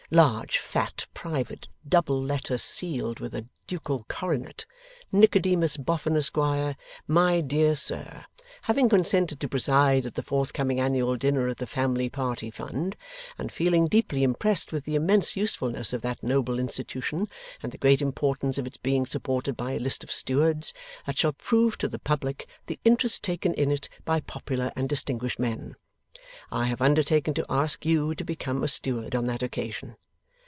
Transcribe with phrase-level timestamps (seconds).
[0.13, 4.65] Large fat private double letter, sealed with ducal coronet.
[5.09, 6.75] 'Nicodemus Boffin, Esquire.
[7.07, 8.25] My Dear Sir,
[8.63, 12.97] Having consented to preside at the forthcoming Annual Dinner of the Family Party Fund,
[13.37, 17.29] and feeling deeply impressed with the immense usefulness of that noble Institution
[17.63, 20.73] and the great importance of its being supported by a List of Stewards
[21.05, 25.39] that shall prove to the public the interest taken in it by popular and distinguished
[25.39, 25.77] men,
[26.49, 29.95] I have undertaken to ask you to become a Steward on that occasion.